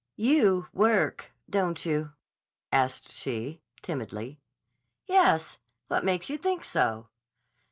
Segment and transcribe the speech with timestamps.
[0.17, 2.13] "You work, don't you?"
[2.71, 4.39] asked she, timidly.
[5.05, 5.59] "Yes.
[5.89, 7.09] What makes you think so?"